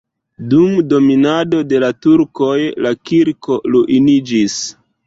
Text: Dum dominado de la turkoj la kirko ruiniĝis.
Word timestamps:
Dum 0.53 0.71
dominado 0.93 1.61
de 1.75 1.83
la 1.85 1.91
turkoj 2.07 2.51
la 2.87 2.95
kirko 3.13 3.63
ruiniĝis. 3.77 4.63